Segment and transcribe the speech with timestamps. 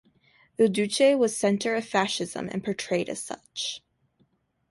[0.57, 3.83] Il Duce was the center of Fascism and portrayed as such.